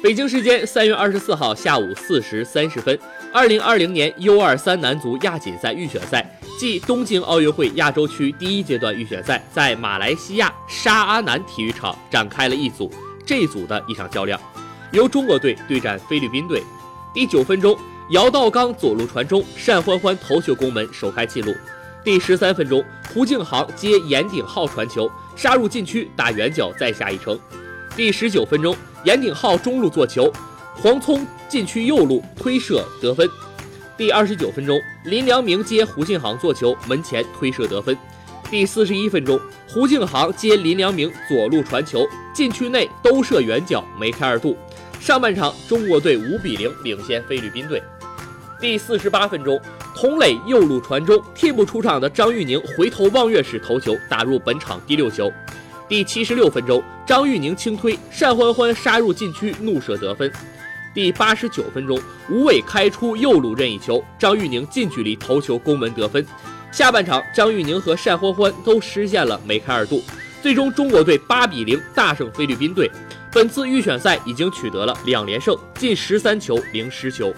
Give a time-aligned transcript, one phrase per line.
[0.00, 2.96] 北京时间三月二十四号下午四时三十分，
[3.32, 6.24] 二零二零年 U 二三男足亚锦赛预选赛
[6.56, 12.88] 暨东京奥运会亚洲区第一阶段预选赛在马来西亚沙阿南体育场展开了一组
[13.26, 14.40] 这组的一场较量，
[14.92, 16.62] 由中国队对战菲律宾队。
[17.12, 17.76] 第九分钟，
[18.10, 21.52] 姚道刚左路传中，单欢欢头球攻门首开纪录。
[22.04, 27.36] 第十三分钟，胡敬航接严鼎浩传球，杀入禁区打远角再下一城。
[27.98, 30.32] 第十九分钟，严鼎浩中路做球，
[30.76, 33.28] 黄聪禁区右路推射得分。
[33.96, 37.98] 第二十九分钟，林良铭接胡敬航做球，门前推射得分。
[38.48, 44.56] 第四十一分钟，胡敬航接林良铭左路传球，禁区内兜射远角梅开二度。
[45.00, 47.82] 上半场，中国队五比零领先菲律宾队。
[48.60, 49.60] 第四十八分钟，
[49.92, 55.32] 童磊右路传中，替补出场的张玉宁回头望月式头球打入本场第六球。
[55.88, 60.30] 第七十六分钟，张玉宁轻推，单欢欢杀入禁区怒射得分。
[60.92, 66.24] 第八十九分钟，吴伟开出右路任意球，张玉宁近距离头球攻门得分。
[66.70, 70.02] 下半场，张玉宁和单欢欢都实现了梅开二度，
[70.42, 72.90] 最终中国队八比零大胜菲律宾队。
[73.32, 77.32] 本次预选赛已经取得了两连胜，进十三球零失球。